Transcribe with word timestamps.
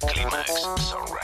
Climax 0.00 0.52
Sunrise. 0.90 1.23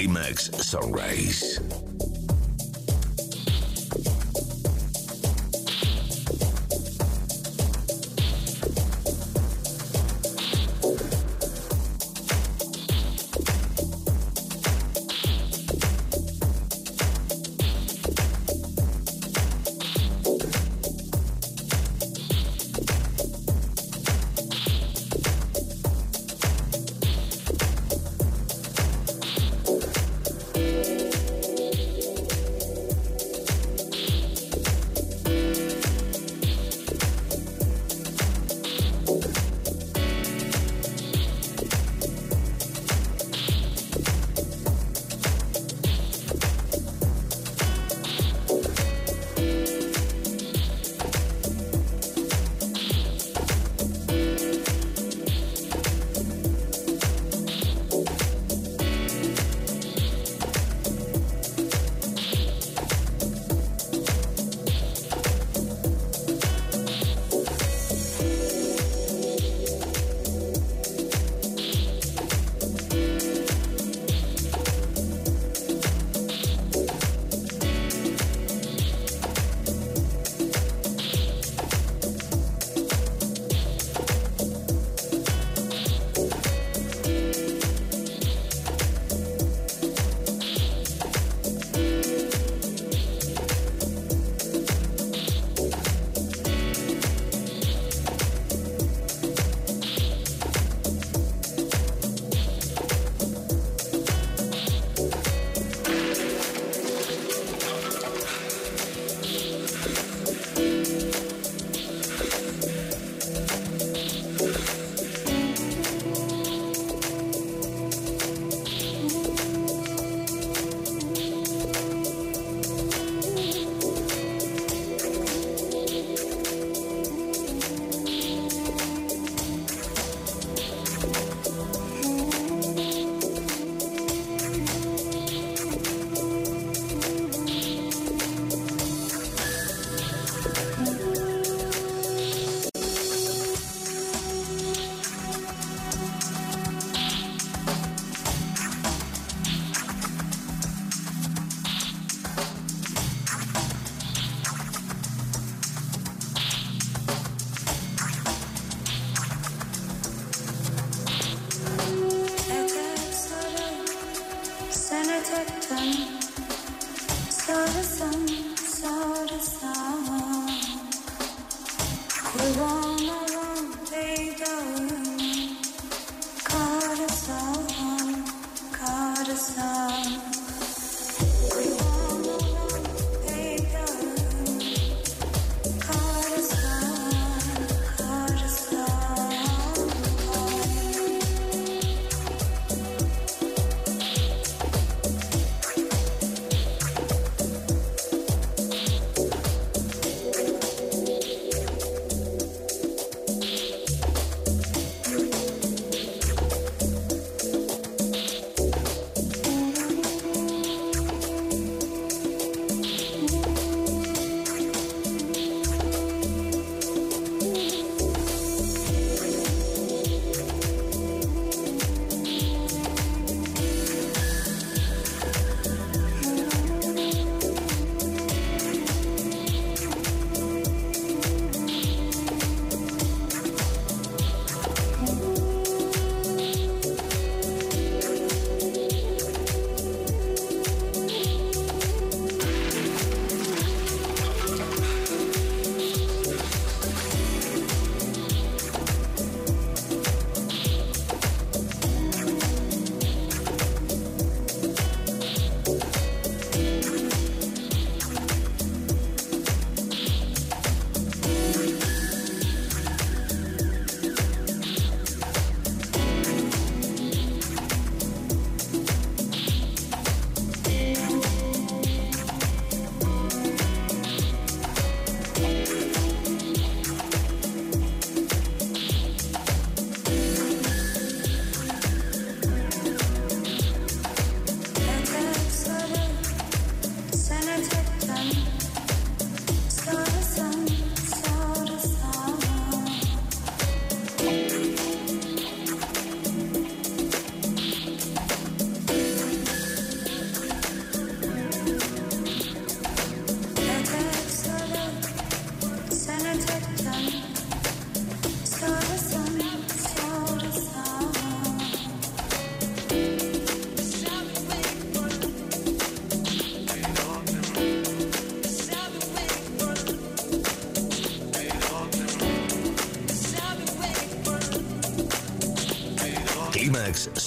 Clímax 0.00 0.48
Sunrise. 0.56 1.79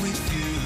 With 0.00 0.32
you. 0.32 0.57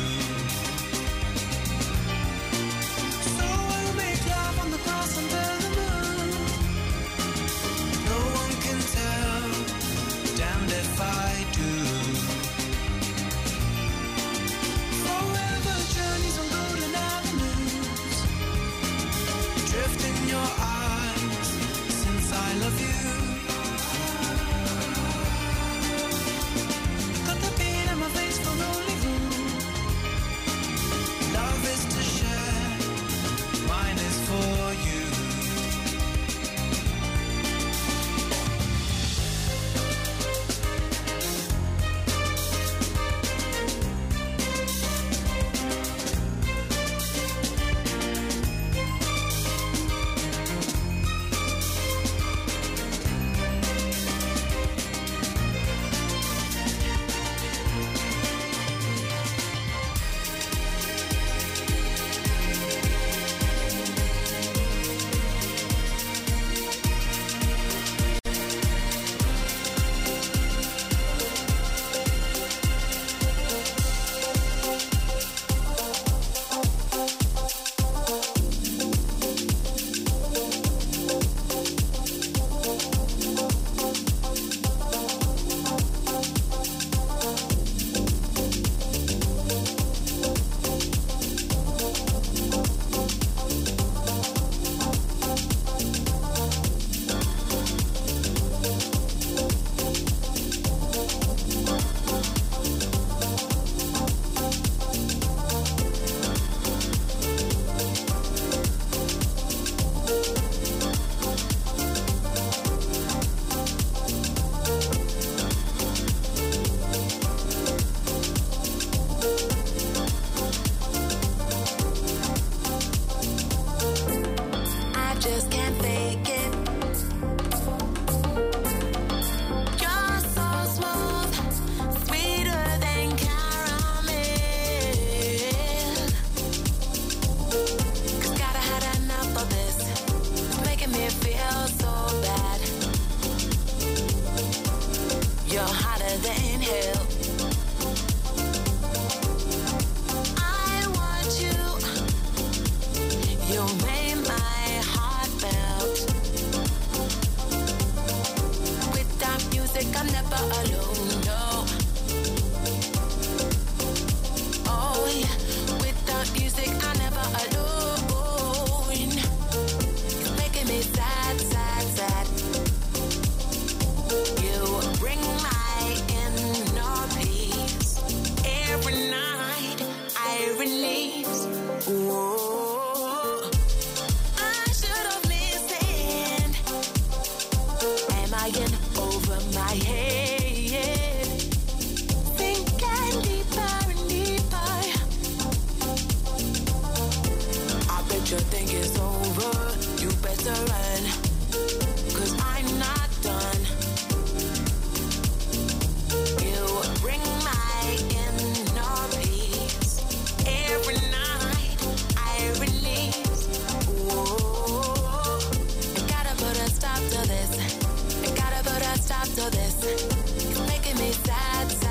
after 219.23 219.51
this. 219.51 220.51
You're 220.51 220.66
making 220.66 220.99
me 220.99 221.12
sad. 221.12 221.82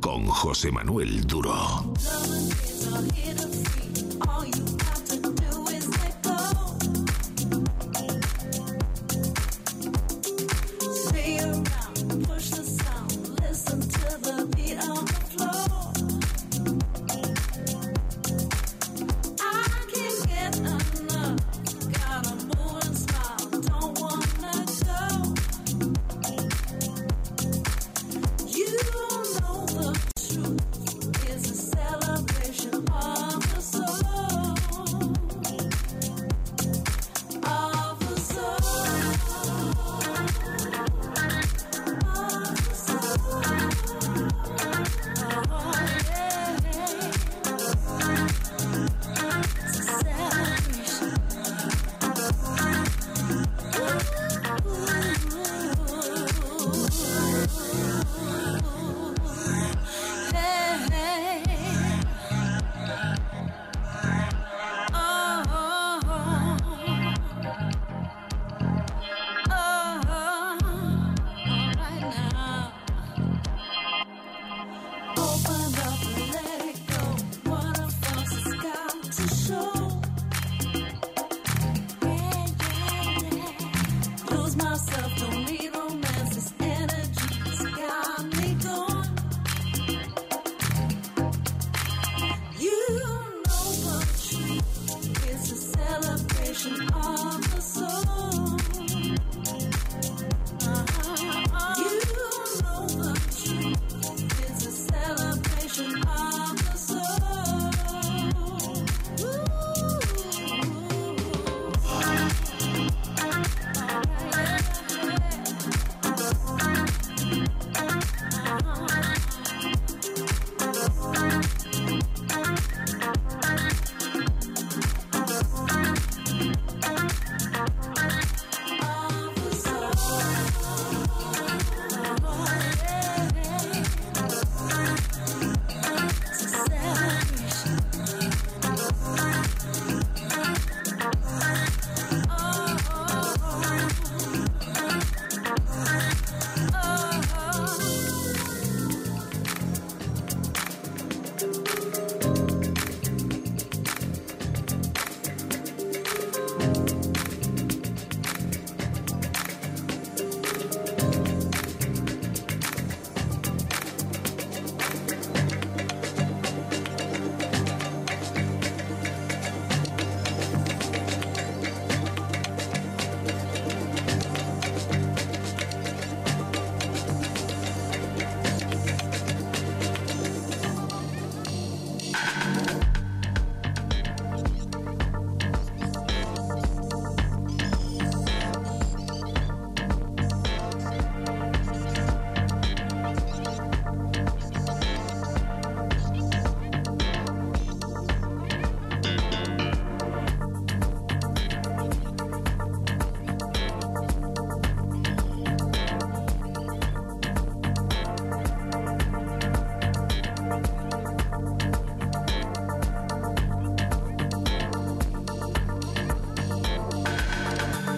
Con 0.00 0.26
José 0.26 0.70
Manuel 0.70 1.26
Duro. 1.26 1.94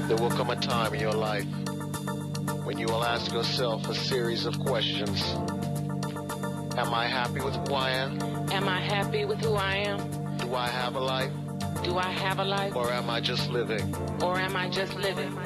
There 0.09 0.17
will 0.17 0.31
come 0.31 0.51
a 0.51 0.57
time 0.57 0.95
in 0.95 1.01
your 1.01 1.13
life 1.13 1.45
when 2.65 2.79
you 2.79 2.87
will 2.87 3.03
ask 3.03 3.33
yourself 3.33 3.89
a 3.89 3.95
series 3.95 4.47
of 4.47 4.57
questions. 4.61 5.21
Am 6.79 6.95
I 6.95 7.09
happy 7.09 7.41
with 7.41 7.57
who 7.67 7.75
I 7.75 7.91
am? 7.91 8.23
Am 8.53 8.69
I 8.69 8.81
happy 8.81 9.25
with 9.25 9.41
who 9.41 9.55
I 9.55 9.75
am? 9.77 9.99
Do 10.39 10.55
I 10.55 10.69
have 10.69 10.95
a 10.95 11.01
life? 11.01 11.33
Do 11.83 11.99
I 11.99 12.11
have 12.11 12.39
a 12.39 12.45
life? 12.45 12.77
Or 12.77 12.93
am 12.93 13.11
I 13.11 13.21
just 13.21 13.51
living? 13.51 13.95
Or 14.23 14.39
am 14.39 14.57
I 14.57 14.69
just 14.69 14.95
living? 14.95 15.37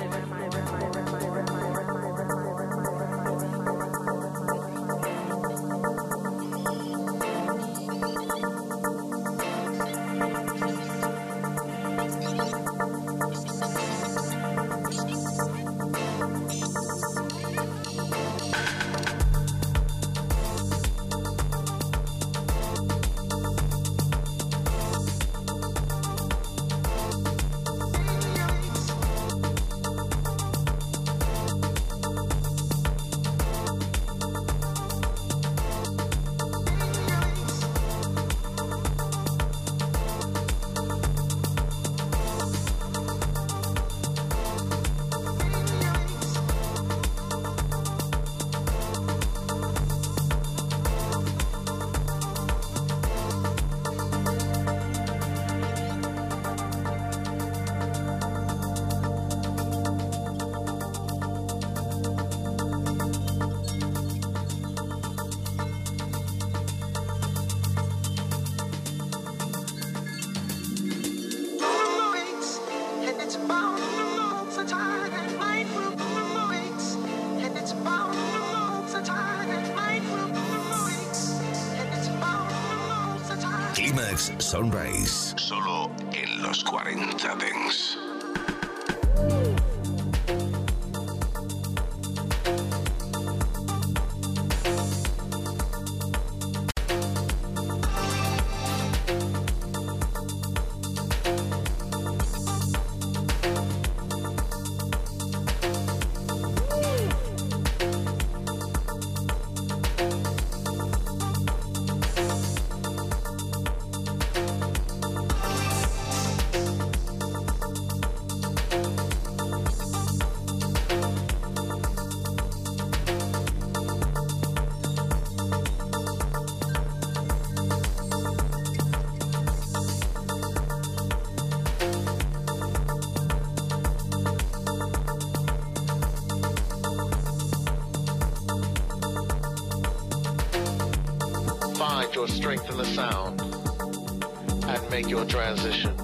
Transition. 145.40 145.96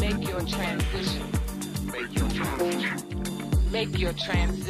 Make 0.00 0.26
your 0.26 0.40
transition. 0.40 1.30
Make 1.92 2.18
your 2.18 2.28
transition. 2.30 3.70
Make 3.70 3.98
your 3.98 4.14
transition. 4.14 4.61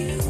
You. 0.00 0.29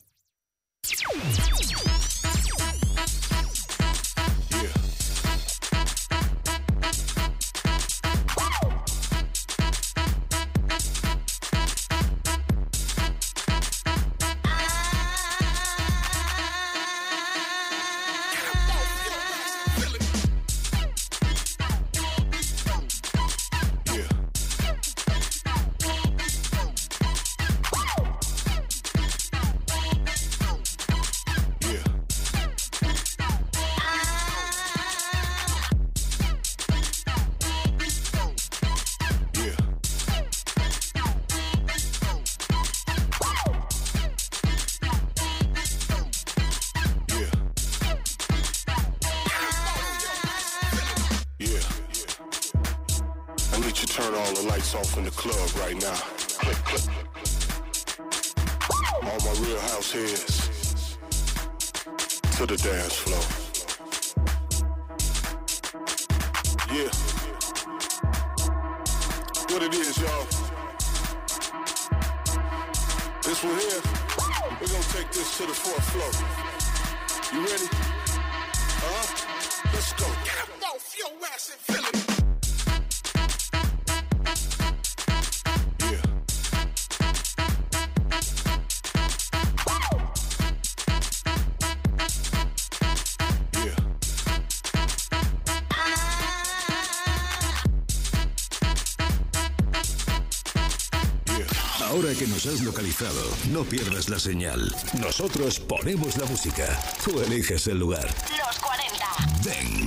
Nos 102.43 102.55
has 102.55 102.61
localizado, 102.61 103.21
no 103.51 103.63
pierdas 103.63 104.09
la 104.09 104.17
señal. 104.17 104.75
Nosotros 104.99 105.59
ponemos 105.59 106.17
la 106.17 106.25
música. 106.25 106.79
Tú 107.03 107.21
eliges 107.21 107.67
el 107.67 107.77
lugar. 107.77 108.07
Los 108.07 108.57
40. 108.57 109.05
Ven. 109.43 109.71